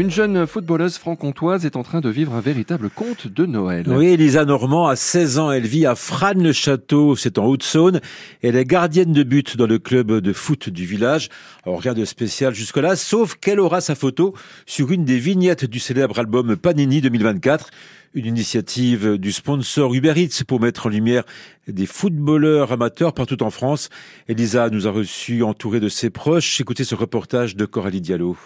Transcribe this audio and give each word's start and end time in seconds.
Une 0.00 0.10
jeune 0.10 0.46
footballeuse 0.46 0.96
franc-comtoise 0.96 1.66
est 1.66 1.76
en 1.76 1.82
train 1.82 2.00
de 2.00 2.08
vivre 2.08 2.32
un 2.32 2.40
véritable 2.40 2.88
conte 2.88 3.26
de 3.26 3.44
Noël. 3.44 3.84
Oui, 3.86 4.06
Elisa 4.06 4.46
Normand 4.46 4.88
a 4.88 4.96
16 4.96 5.38
ans, 5.38 5.52
elle 5.52 5.66
vit 5.66 5.84
à 5.84 5.94
Frane-le-Château, 5.94 7.16
c'est 7.16 7.36
en 7.36 7.44
Haute-Saône. 7.44 8.00
Elle 8.40 8.56
est 8.56 8.64
gardienne 8.64 9.12
de 9.12 9.22
but 9.22 9.58
dans 9.58 9.66
le 9.66 9.78
club 9.78 10.10
de 10.10 10.32
foot 10.32 10.70
du 10.70 10.86
village. 10.86 11.28
Rien 11.66 11.92
de 11.92 12.06
spécial 12.06 12.54
jusque-là, 12.54 12.96
sauf 12.96 13.34
qu'elle 13.34 13.60
aura 13.60 13.82
sa 13.82 13.94
photo 13.94 14.34
sur 14.64 14.90
une 14.90 15.04
des 15.04 15.18
vignettes 15.18 15.66
du 15.66 15.80
célèbre 15.80 16.18
album 16.18 16.56
Panini 16.56 17.02
2024. 17.02 17.68
Une 18.14 18.24
initiative 18.24 19.18
du 19.18 19.32
sponsor 19.32 19.92
Uber 19.92 20.14
Eats 20.16 20.44
pour 20.48 20.62
mettre 20.62 20.86
en 20.86 20.88
lumière 20.88 21.24
des 21.68 21.84
footballeurs 21.84 22.72
amateurs 22.72 23.12
partout 23.12 23.42
en 23.42 23.50
France. 23.50 23.90
Elisa 24.28 24.70
nous 24.70 24.88
a 24.88 24.90
reçus 24.92 25.42
entourés 25.42 25.78
de 25.78 25.90
ses 25.90 26.08
proches. 26.08 26.58
Écoutez 26.58 26.84
ce 26.84 26.94
reportage 26.94 27.54
de 27.54 27.66
Coralie 27.66 28.00
Diallo. 28.00 28.38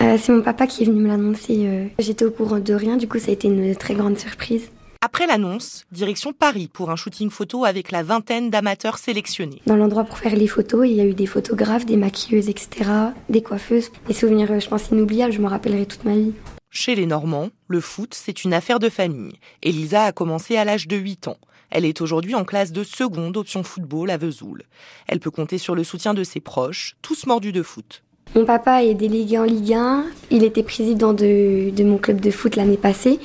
Euh, 0.00 0.16
c'est 0.20 0.32
mon 0.32 0.42
papa 0.42 0.66
qui 0.66 0.82
est 0.82 0.86
venu 0.86 1.00
me 1.00 1.08
l'annoncer. 1.08 1.66
Euh. 1.66 1.86
J'étais 1.98 2.24
au 2.24 2.30
courant 2.30 2.60
de 2.60 2.74
rien, 2.74 2.96
du 2.96 3.08
coup 3.08 3.18
ça 3.18 3.30
a 3.30 3.32
été 3.32 3.48
une 3.48 3.74
très 3.76 3.94
grande 3.94 4.18
surprise. 4.18 4.70
Après 5.00 5.28
l'annonce, 5.28 5.84
direction 5.92 6.32
Paris 6.32 6.68
pour 6.72 6.90
un 6.90 6.96
shooting 6.96 7.30
photo 7.30 7.64
avec 7.64 7.92
la 7.92 8.02
vingtaine 8.02 8.50
d'amateurs 8.50 8.98
sélectionnés. 8.98 9.62
Dans 9.66 9.76
l'endroit 9.76 10.02
pour 10.04 10.18
faire 10.18 10.34
les 10.34 10.48
photos, 10.48 10.88
il 10.88 10.94
y 10.94 11.00
a 11.00 11.04
eu 11.04 11.14
des 11.14 11.26
photographes, 11.26 11.86
des 11.86 11.96
maquilleuses, 11.96 12.48
etc., 12.48 12.90
des 13.28 13.42
coiffeuses. 13.42 13.90
Des 14.08 14.12
souvenirs, 14.12 14.50
euh, 14.50 14.58
je 14.58 14.68
pense, 14.68 14.90
inoubliables, 14.90 15.32
je 15.32 15.40
me 15.40 15.46
rappellerai 15.46 15.86
toute 15.86 16.04
ma 16.04 16.14
vie. 16.14 16.32
Chez 16.70 16.96
les 16.96 17.06
Normands, 17.06 17.50
le 17.68 17.80
foot, 17.80 18.12
c'est 18.12 18.44
une 18.44 18.52
affaire 18.52 18.80
de 18.80 18.88
famille. 18.88 19.38
Elisa 19.62 20.02
a 20.04 20.12
commencé 20.12 20.56
à 20.56 20.64
l'âge 20.64 20.88
de 20.88 20.96
8 20.96 21.28
ans. 21.28 21.38
Elle 21.70 21.84
est 21.84 22.00
aujourd'hui 22.00 22.34
en 22.34 22.44
classe 22.44 22.72
de 22.72 22.82
seconde 22.82 23.36
option 23.36 23.62
football 23.62 24.10
à 24.10 24.16
Vesoul. 24.16 24.64
Elle 25.06 25.20
peut 25.20 25.30
compter 25.30 25.58
sur 25.58 25.74
le 25.74 25.84
soutien 25.84 26.12
de 26.12 26.24
ses 26.24 26.40
proches, 26.40 26.96
tous 27.02 27.26
mordus 27.26 27.52
de 27.52 27.62
foot. 27.62 28.02
Mon 28.34 28.44
papa 28.44 28.84
est 28.84 28.94
délégué 28.94 29.38
en 29.38 29.44
Ligue 29.44 29.72
1. 29.72 30.04
Il 30.30 30.44
était 30.44 30.62
président 30.62 31.12
de, 31.12 31.82
mon 31.82 31.98
club 31.98 32.20
de 32.20 32.30
foot 32.30 32.56
l'année 32.56 32.76
passée. 32.76 33.18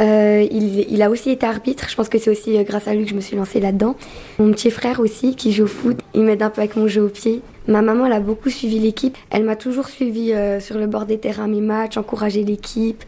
Euh, 0.00 0.46
il, 0.50 1.02
a 1.02 1.10
aussi 1.10 1.30
été 1.30 1.46
arbitre. 1.46 1.88
Je 1.88 1.94
pense 1.94 2.08
que 2.08 2.18
c'est 2.18 2.30
aussi 2.30 2.56
euh, 2.56 2.62
grâce 2.64 2.88
à 2.88 2.94
lui 2.94 3.04
que 3.04 3.10
je 3.10 3.14
me 3.14 3.20
suis 3.20 3.36
lancée 3.36 3.60
là-dedans. 3.60 3.94
Mon 4.38 4.50
petit 4.50 4.70
frère 4.70 5.00
aussi, 5.00 5.36
qui 5.36 5.52
joue 5.52 5.64
au 5.64 5.68
foot, 5.68 5.98
il 6.14 6.22
m'aide 6.22 6.42
un 6.42 6.50
peu 6.50 6.62
avec 6.62 6.76
mon 6.76 6.88
jeu 6.88 7.02
au 7.02 7.08
pied. 7.08 7.42
Ma 7.68 7.82
maman, 7.82 8.06
elle 8.06 8.12
a 8.12 8.20
beaucoup 8.20 8.50
suivi 8.50 8.78
l'équipe. 8.78 9.16
Elle 9.30 9.44
m'a 9.44 9.54
toujours 9.54 9.88
suivi 9.88 10.32
euh, 10.32 10.60
sur 10.60 10.78
le 10.78 10.86
bord 10.86 11.06
des 11.06 11.18
terrains 11.18 11.46
mes 11.46 11.60
matchs, 11.60 11.96
encouragé 11.96 12.42
l'équipe, 12.42 13.04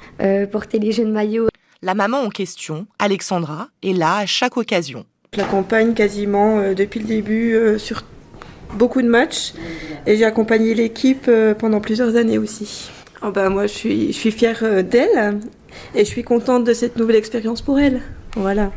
porter 0.52 0.78
les 0.78 0.92
jeunes 0.92 1.12
maillots. 1.12 1.48
La 1.82 1.94
maman 1.94 2.18
en 2.18 2.28
question, 2.28 2.86
Alexandra, 2.98 3.68
est 3.82 3.92
là 3.92 4.18
à 4.18 4.26
chaque 4.26 4.56
occasion. 4.56 5.04
Je 5.32 5.40
l'accompagne 5.40 5.94
quasiment 5.94 6.72
depuis 6.72 7.00
le 7.00 7.06
début 7.06 7.78
sur 7.78 8.02
beaucoup 8.74 9.02
de 9.02 9.08
matchs 9.08 9.54
et 10.06 10.16
j'ai 10.16 10.24
accompagné 10.24 10.74
l'équipe 10.74 11.26
euh, 11.28 11.54
pendant 11.54 11.80
plusieurs 11.80 12.16
années 12.16 12.38
aussi. 12.38 12.90
Bah 13.32 13.48
moi 13.48 13.66
je 13.66 13.72
suis, 13.72 14.06
je 14.08 14.18
suis 14.18 14.30
fière 14.30 14.60
euh, 14.62 14.82
d'elle 14.82 15.40
et 15.94 16.00
je 16.00 16.10
suis 16.10 16.24
contente 16.24 16.64
de 16.64 16.74
cette 16.74 16.96
nouvelle 16.96 17.16
expérience 17.16 17.62
pour 17.62 17.78
elle. 17.78 18.02
Voilà. 18.36 18.70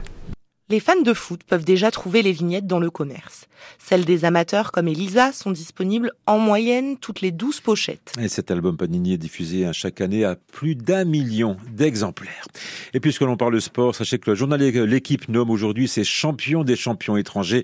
Les 0.69 0.81
fans 0.81 1.01
de 1.01 1.13
foot 1.13 1.43
peuvent 1.47 1.63
déjà 1.63 1.91
trouver 1.91 2.21
les 2.21 2.33
vignettes 2.33 2.67
dans 2.67 2.79
le 2.79 2.89
commerce. 2.89 3.47
Celles 3.79 4.03
des 4.03 4.25
amateurs 4.25 4.73
comme 4.73 4.89
Elisa 4.89 5.31
sont 5.31 5.51
disponibles 5.51 6.11
en 6.25 6.39
moyenne 6.39 6.97
toutes 6.97 7.21
les 7.21 7.31
12 7.31 7.61
pochettes. 7.61 8.11
Et 8.19 8.27
cet 8.27 8.51
album 8.51 8.75
Panini 8.75 9.13
est 9.13 9.17
diffusé 9.17 9.65
hein, 9.65 9.71
chaque 9.71 10.01
année 10.01 10.25
à 10.25 10.35
plus 10.35 10.75
d'un 10.75 11.05
million 11.05 11.55
d'exemplaires. 11.71 12.45
Et 12.93 12.99
puisque 12.99 13.21
l'on 13.21 13.37
parle 13.37 13.61
sport, 13.61 13.95
sachez 13.95 14.19
que 14.19 14.29
le 14.29 14.35
journal 14.35 14.57
L'équipe 14.57 15.29
nomme 15.29 15.51
aujourd'hui 15.51 15.87
ses 15.87 16.03
champions 16.03 16.65
des 16.65 16.75
champions 16.75 17.15
étrangers. 17.15 17.63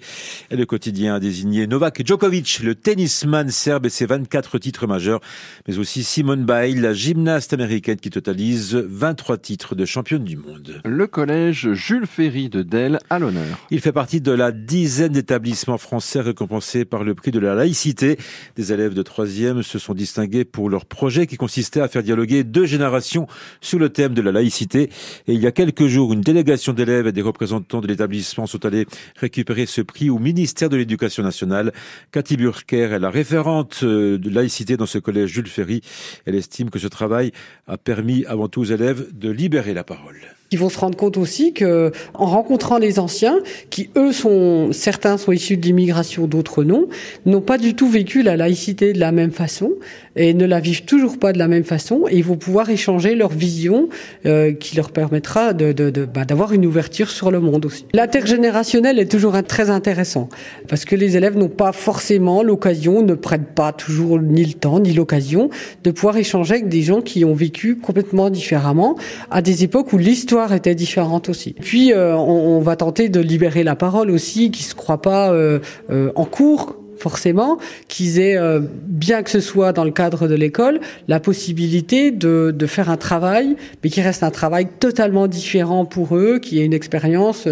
Et 0.50 0.56
le 0.56 0.66
quotidien 0.66 1.16
a 1.16 1.20
désigné 1.20 1.68
Novak 1.68 2.06
Djokovic, 2.06 2.62
le 2.64 2.74
tennisman 2.74 3.50
serbe 3.50 3.88
et 3.88 3.90
ses 3.90 4.06
24 4.06 4.59
titres 4.59 4.88
majeurs, 4.88 5.20
mais 5.68 5.78
aussi 5.78 6.06
Simone 6.06 6.46
Biles, 6.46 6.81
la 6.81 6.94
gymnaste 6.94 7.52
américaine 7.52 7.98
qui 7.98 8.12
totalise 8.12 8.76
23 8.76 9.38
titres 9.40 9.76
de 9.76 9.84
championne 9.84 10.24
du 10.24 10.38
monde. 10.38 10.81
Le 10.86 11.08
collège 11.08 11.74
Jules 11.74 12.08
Ferry 12.08 12.48
de 12.48 12.62
Dell 12.62 12.93
à 13.09 13.20
l'honneur. 13.20 13.58
Il 13.72 13.80
fait 13.80 13.92
partie 13.92 14.22
de 14.22 14.31
la 14.31 14.52
dizaine 14.52 15.14
d'établissements 15.14 15.78
français 15.78 16.22
récompensés 16.22 16.86
par 16.86 17.04
le 17.04 17.16
prix 17.16 17.31
de 17.31 17.40
la 17.40 17.56
laïcité. 17.56 18.18
Des 18.56 18.74
élèves 18.74 18.94
de 18.94 19.02
troisième 19.02 19.64
se 19.64 19.80
sont 19.80 19.94
distingués 19.94 20.46
pour 20.46 20.70
leur 20.70 20.86
projet 20.86 21.28
qui 21.28 21.38
consistait 21.38 21.82
à 21.82 21.88
faire 21.88 22.03
dialoguer 22.03 22.44
deux 22.44 22.66
générations 22.66 23.28
sur 23.62 23.80
le 23.80 23.90
thème 23.90 24.14
de 24.14 24.22
la 24.22 24.32
laïcité. 24.32 24.90
Et 25.28 25.34
il 25.34 25.42
y 25.42 25.48
a 25.48 25.52
quelques 25.52 25.88
jours, 25.88 26.14
une 26.14 26.22
délégation 26.22 26.74
d'élèves 26.74 27.08
et 27.08 27.12
des 27.12 27.22
représentants 27.22 27.82
de 27.82 27.88
l'établissement 27.88 28.48
sont 28.48 28.66
allés 28.66 28.86
récupérer 29.16 29.66
ce 29.66 29.82
prix 29.82 30.09
au 30.09 30.20
ministère 30.20 30.70
de 30.70 30.78
l'Éducation 30.78 31.24
nationale. 31.24 31.72
Cathy 32.12 32.38
Burker 32.38 32.94
est 32.94 33.00
la 33.00 33.09
référente 33.09 33.82
euh, 33.84 34.18
de 34.18 34.30
laïcité 34.30 34.78
dans 34.78 34.86
ce 34.86 34.98
collège 34.98 35.32
Jules 35.32 35.48
Ferry. 35.48 35.82
Elle 36.26 36.36
estime 36.36 36.70
que 36.70 36.80
ce 36.80 36.88
travail 36.88 37.32
a 37.68 37.78
permis 37.78 38.26
avant 38.26 38.48
tout 38.48 38.62
aux 38.62 38.66
élèves 38.66 39.08
de 39.14 39.30
libérer 39.30 39.74
la 39.74 39.84
parole. 39.84 40.20
Ils 40.53 40.59
vont 40.59 40.69
se 40.69 40.78
rendre 40.78 40.96
compte 40.96 41.18
aussi 41.18 41.52
que, 41.52 41.91
en 42.14 42.28
rencontrant 42.28 42.78
les 42.78 43.00
anciens, 43.00 43.40
qui 43.72 43.90
eux 43.97 44.12
sont, 44.12 44.72
certains 44.72 45.18
sont 45.18 45.31
issus 45.31 45.58
de 45.58 45.66
l'immigration, 45.66 46.28
d'autres 46.28 46.64
non, 46.64 46.88
n'ont 47.25 47.41
pas 47.41 47.58
du 47.58 47.75
tout 47.75 47.90
vécu 47.90 48.22
la 48.22 48.38
laïcité 48.38 48.94
de 48.94 49.00
la 49.00 49.12
même 49.12 49.31
façon 49.31 49.72
et 50.16 50.34
ne 50.34 50.46
la 50.46 50.59
vivent 50.59 50.85
toujours 50.85 51.18
pas 51.19 51.34
de 51.34 51.40
la 51.40 51.47
même 51.47 51.63
façon. 51.63 52.03
Et 52.09 52.18
ils 52.18 52.24
vont 52.24 52.38
pouvoir 52.38 52.69
échanger 52.69 53.16
leur 53.16 53.29
vision 53.29 53.90
euh, 54.25 54.53
qui 54.53 54.75
leur 54.75 54.91
permettra 54.91 55.53
de, 55.53 55.72
de, 55.72 55.90
de 55.90 56.06
bah, 56.06 56.25
d'avoir 56.25 56.53
une 56.53 56.66
ouverture 56.66 57.09
sur 57.09 57.31
le 57.31 57.40
monde 57.40 57.66
aussi. 57.66 57.85
L'intergénérationnel 57.94 59.00
est 59.00 59.12
toujours 59.12 59.41
très 59.44 59.69
intéressant 59.69 60.29
parce 60.68 60.85
que 60.85 60.96
les 60.96 61.18
élèves 61.18 61.38
n'ont 61.38 61.50
pas 61.50 61.72
forcément 61.72 62.44
l'occasion, 62.44 63.02
ne 63.02 63.16
prennent 63.16 63.46
pas 63.46 63.72
toujours 63.72 64.19
ni 64.19 64.46
le 64.46 64.53
temps 64.53 64.79
ni 64.79 64.94
l'occasion 64.94 65.50
de 65.84 65.91
pouvoir 65.91 66.18
échanger 66.18 66.56
avec 66.56 66.69
des 66.69 66.81
gens 66.81 67.02
qui 67.02 67.25
ont 67.25 67.34
vécu 67.34 67.78
complètement 67.78 68.29
différemment 68.29 68.96
à 69.31 69.41
des 69.41 69.63
époques 69.63 69.94
où 69.94 69.97
l'histoire 69.97 70.53
était 70.53 70.75
différente 70.75 71.29
aussi. 71.29 71.53
Puis 71.53 71.94
euh, 71.94 72.16
on, 72.16 72.59
va 72.59 72.75
tenter 72.75 73.09
de 73.09 73.19
libérer 73.19 73.63
la 73.63 73.75
parole 73.75 74.09
aussi, 74.09 74.52
qui 74.52 74.63
se 74.63 74.75
croient 74.75 75.02
pas 75.02 75.31
euh, 75.31 75.59
euh, 75.90 76.12
en 76.16 76.25
cours 76.25 76.78
forcément, 77.03 77.58
qu'ils 77.88 78.19
aient, 78.19 78.40
bien 78.88 79.24
que 79.24 79.30
ce 79.30 79.40
soit 79.40 79.74
dans 79.74 79.84
le 79.84 79.91
cadre 79.91 80.28
de 80.28 80.36
l'école, 80.36 80.80
la 81.08 81.19
possibilité 81.19 82.12
de, 82.12 82.53
de, 82.56 82.66
faire 82.66 82.90
un 82.90 82.97
travail, 82.97 83.56
mais 83.84 83.90
qui 83.90 84.02
reste 84.02 84.24
un 84.24 84.31
travail 84.31 84.68
totalement 84.80 85.28
différent 85.28 85.86
pour 85.86 86.16
eux, 86.16 86.40
qui 86.40 86.59
est 86.59 86.66
une 86.66 86.74
expérience 86.74 87.47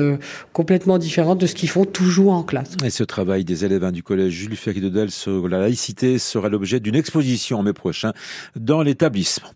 complètement 0.54 0.98
différente 0.98 1.40
de 1.40 1.48
ce 1.48 1.56
qu'ils 1.56 1.70
font 1.70 1.86
toujours 1.86 2.34
en 2.34 2.44
classe. 2.44 2.72
Et 2.84 2.90
ce 2.90 3.04
travail 3.04 3.44
des 3.44 3.66
élèves 3.66 3.84
hein, 3.84 3.92
du 3.92 4.04
collège 4.04 4.34
Jules 4.34 4.56
Ferry 4.56 4.80
de 4.80 4.92
sur 5.08 5.48
la 5.48 5.60
laïcité 5.60 6.18
sera 6.18 6.50
l'objet 6.50 6.80
d'une 6.80 6.96
exposition 6.96 7.60
en 7.60 7.64
mai 7.64 7.74
prochain 7.74 8.14
dans 8.56 8.82
l'établissement. 8.82 9.50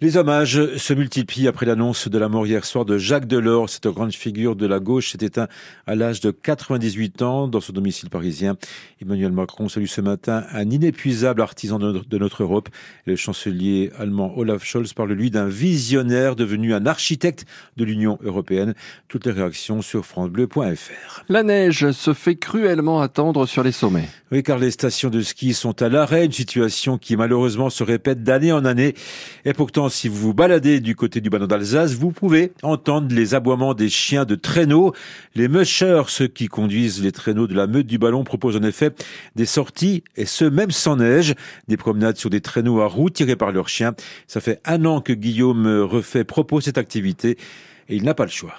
Les 0.00 0.16
hommages 0.16 0.76
se 0.76 0.92
multiplient 0.92 1.46
après 1.46 1.66
l'annonce 1.66 2.08
de 2.08 2.18
la 2.18 2.28
mort 2.28 2.48
hier 2.48 2.64
soir 2.64 2.84
de 2.84 2.98
Jacques 2.98 3.28
Delors. 3.28 3.70
Cette 3.70 3.86
grande 3.86 4.12
figure 4.12 4.56
de 4.56 4.66
la 4.66 4.80
gauche 4.80 5.12
s'est 5.12 5.24
éteint 5.24 5.46
à 5.86 5.94
l'âge 5.94 6.18
de 6.20 6.32
98 6.32 7.22
ans 7.22 7.46
dans 7.46 7.60
son 7.60 7.72
domicile 7.72 8.10
parisien. 8.10 8.56
Emmanuel 9.00 9.30
Macron 9.30 9.68
salue 9.68 9.86
ce 9.86 10.00
matin 10.00 10.44
un 10.52 10.68
inépuisable 10.68 11.40
artisan 11.40 11.78
de 11.78 12.18
notre 12.18 12.42
Europe. 12.42 12.70
Le 13.06 13.14
chancelier 13.14 13.92
allemand 13.96 14.36
Olaf 14.36 14.64
Scholz 14.64 14.92
parle 14.94 15.12
lui 15.12 15.30
d'un 15.30 15.46
visionnaire 15.46 16.34
devenu 16.34 16.74
un 16.74 16.86
architecte 16.86 17.46
de 17.76 17.84
l'Union 17.84 18.18
européenne. 18.24 18.74
Toutes 19.06 19.26
les 19.26 19.32
réactions 19.32 19.80
sur 19.80 20.04
francebleu.fr. 20.04 21.24
La 21.28 21.44
neige 21.44 21.92
se 21.92 22.14
fait 22.14 22.34
cruellement 22.34 23.00
attendre 23.00 23.46
sur 23.46 23.62
les 23.62 23.72
sommets. 23.72 24.08
Oui, 24.32 24.42
car 24.42 24.58
les 24.58 24.72
stations 24.72 25.10
de 25.10 25.20
ski 25.20 25.54
sont 25.54 25.80
à 25.80 25.88
l'arrêt, 25.88 26.24
une 26.24 26.32
situation 26.32 26.98
qui 26.98 27.16
malheureusement 27.16 27.70
se 27.70 27.84
répète 27.84 28.24
d'année 28.24 28.50
en 28.50 28.64
année. 28.64 28.94
Et 29.44 29.52
pourtant, 29.52 29.83
si 29.88 30.08
vous 30.08 30.16
vous 30.16 30.34
baladez 30.34 30.80
du 30.80 30.96
côté 30.96 31.20
du 31.20 31.30
ballon 31.30 31.46
d'Alsace, 31.46 31.94
vous 31.94 32.10
pouvez 32.10 32.52
entendre 32.62 33.14
les 33.14 33.34
aboiements 33.34 33.74
des 33.74 33.88
chiens 33.88 34.24
de 34.24 34.34
traîneau. 34.34 34.92
Les 35.34 35.48
mushers, 35.48 36.04
ceux 36.08 36.26
qui 36.26 36.48
conduisent 36.48 37.02
les 37.02 37.12
traîneaux 37.12 37.46
de 37.46 37.54
la 37.54 37.66
meute 37.66 37.86
du 37.86 37.98
ballon, 37.98 38.24
proposent 38.24 38.56
en 38.56 38.62
effet 38.62 38.94
des 39.36 39.46
sorties, 39.46 40.04
et 40.16 40.26
ce 40.26 40.44
même 40.44 40.70
sans 40.70 40.96
neige, 40.96 41.34
des 41.68 41.76
promenades 41.76 42.16
sur 42.16 42.30
des 42.30 42.40
traîneaux 42.40 42.80
à 42.80 42.86
roues 42.86 43.10
tirés 43.10 43.36
par 43.36 43.52
leurs 43.52 43.68
chiens. 43.68 43.94
Ça 44.26 44.40
fait 44.40 44.60
un 44.64 44.84
an 44.84 45.00
que 45.00 45.12
Guillaume 45.12 45.66
Refait 45.82 46.24
propose 46.24 46.64
cette 46.64 46.78
activité, 46.78 47.38
et 47.88 47.96
il 47.96 48.04
n'a 48.04 48.14
pas 48.14 48.24
le 48.24 48.30
choix. 48.30 48.54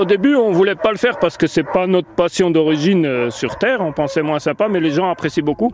Au 0.00 0.06
début, 0.06 0.34
on 0.34 0.50
voulait 0.50 0.76
pas 0.76 0.92
le 0.92 0.96
faire 0.96 1.18
parce 1.18 1.36
que 1.36 1.46
c'est 1.46 1.62
pas 1.62 1.86
notre 1.86 2.08
passion 2.08 2.50
d'origine 2.50 3.04
euh, 3.04 3.30
sur 3.30 3.58
Terre. 3.58 3.82
On 3.82 3.92
pensait 3.92 4.22
moins 4.22 4.38
sympa, 4.38 4.66
mais 4.66 4.80
les 4.80 4.92
gens 4.92 5.10
apprécient 5.10 5.44
beaucoup. 5.44 5.72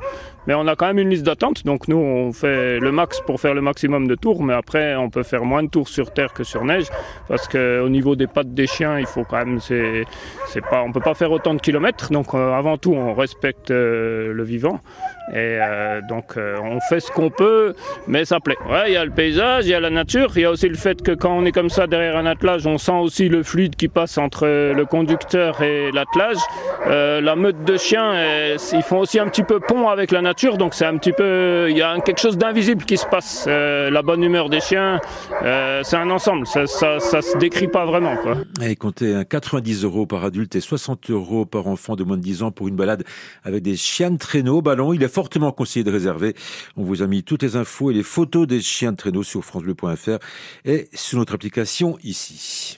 Mais 0.48 0.54
on 0.54 0.66
a 0.66 0.74
quand 0.74 0.86
même 0.86 0.98
une 0.98 1.10
liste 1.10 1.24
d'attente, 1.24 1.64
donc 1.64 1.86
nous, 1.86 1.96
on 1.96 2.32
fait 2.32 2.80
le 2.80 2.90
max 2.90 3.20
pour 3.20 3.40
faire 3.40 3.54
le 3.54 3.60
maximum 3.60 4.08
de 4.08 4.16
tours. 4.16 4.42
Mais 4.42 4.54
après, 4.54 4.96
on 4.96 5.10
peut 5.10 5.22
faire 5.22 5.44
moins 5.44 5.62
de 5.62 5.68
tours 5.68 5.88
sur 5.88 6.12
Terre 6.12 6.32
que 6.32 6.42
sur 6.42 6.64
neige, 6.64 6.86
parce 7.28 7.46
qu'au 7.46 7.88
niveau 7.88 8.16
des 8.16 8.26
pattes 8.26 8.52
des 8.52 8.66
chiens, 8.66 8.98
il 8.98 9.06
faut 9.06 9.22
quand 9.22 9.38
même, 9.38 9.60
c'est, 9.60 10.04
pas, 10.70 10.82
on 10.82 10.90
peut 10.90 11.00
pas 11.00 11.14
faire 11.14 11.30
autant 11.30 11.54
de 11.54 11.60
kilomètres. 11.60 12.10
Donc 12.10 12.34
euh, 12.34 12.52
avant 12.52 12.78
tout, 12.78 12.94
on 12.94 13.14
respecte 13.14 13.70
euh, 13.70 14.32
le 14.32 14.42
vivant. 14.42 14.80
Et 15.34 15.58
donc 16.08 16.36
on 16.36 16.78
fait 16.88 17.00
ce 17.00 17.10
qu'on 17.10 17.30
peut, 17.30 17.74
mais 18.06 18.24
ça 18.24 18.38
plaît. 18.38 18.56
Il 18.86 18.92
y 18.92 18.96
a 18.96 19.04
le 19.04 19.10
paysage, 19.10 19.66
il 19.66 19.70
y 19.70 19.74
a 19.74 19.80
la 19.80 19.90
nature, 19.90 20.30
il 20.36 20.42
y 20.42 20.44
a 20.44 20.52
aussi 20.52 20.68
le 20.68 20.76
fait 20.76 21.02
que 21.02 21.10
quand 21.10 21.36
on 21.36 21.44
est 21.44 21.50
comme 21.50 21.68
ça 21.68 21.88
derrière 21.88 22.16
un 22.16 22.26
attelage, 22.26 22.64
on 22.64 22.78
sent 22.78 22.92
aussi 22.92 23.28
le 23.28 23.42
fluide 23.42 23.74
qui 23.74 23.88
passe 23.88 24.15
entre 24.18 24.46
le 24.46 24.84
conducteur 24.84 25.62
et 25.62 25.90
l'attelage. 25.92 26.36
Euh, 26.86 27.20
la 27.20 27.36
meute 27.36 27.64
de 27.64 27.76
chiens, 27.76 28.12
euh, 28.12 28.56
ils 28.72 28.82
font 28.82 28.98
aussi 28.98 29.18
un 29.18 29.28
petit 29.28 29.42
peu 29.42 29.60
pont 29.60 29.88
avec 29.88 30.10
la 30.10 30.22
nature, 30.22 30.56
donc 30.56 30.74
c'est 30.74 30.84
un 30.84 30.96
petit 30.98 31.12
peu, 31.12 31.66
il 31.68 31.76
y 31.76 31.82
a 31.82 31.98
quelque 32.00 32.20
chose 32.20 32.38
d'invisible 32.38 32.84
qui 32.84 32.96
se 32.96 33.06
passe. 33.06 33.46
Euh, 33.48 33.90
la 33.90 34.02
bonne 34.02 34.22
humeur 34.22 34.48
des 34.48 34.60
chiens, 34.60 35.00
c'est 35.82 35.96
un 35.96 36.10
ensemble, 36.10 36.46
ça, 36.46 36.66
ça, 36.66 37.00
ça, 37.00 37.22
se 37.22 37.36
décrit 37.38 37.68
pas 37.68 37.84
vraiment. 37.84 38.16
Quoi. 38.16 38.36
Et 38.62 38.76
comptez 38.76 39.22
90 39.28 39.84
euros 39.84 40.06
par 40.06 40.24
adulte 40.24 40.54
et 40.54 40.60
60 40.60 41.10
euros 41.10 41.44
par 41.44 41.66
enfant 41.66 41.96
de 41.96 42.04
moins 42.04 42.16
de 42.16 42.22
10 42.22 42.42
ans 42.42 42.50
pour 42.50 42.68
une 42.68 42.76
balade 42.76 43.04
avec 43.44 43.62
des 43.62 43.76
chiens 43.76 44.10
de 44.10 44.18
traîneau 44.18 44.62
ballon. 44.62 44.92
Il 44.92 45.02
est 45.02 45.12
fortement 45.12 45.52
conseillé 45.52 45.84
de 45.84 45.90
réserver. 45.90 46.34
On 46.76 46.82
vous 46.82 47.02
a 47.02 47.06
mis 47.06 47.22
toutes 47.22 47.42
les 47.42 47.56
infos 47.56 47.90
et 47.90 47.94
les 47.94 48.02
photos 48.02 48.46
des 48.46 48.60
chiens 48.60 48.92
de 48.92 48.96
traîneau 48.96 49.22
sur 49.22 49.44
francebleu.fr 49.44 50.18
et 50.64 50.88
sur 50.94 51.18
notre 51.18 51.34
application 51.34 51.98
ici. 52.02 52.74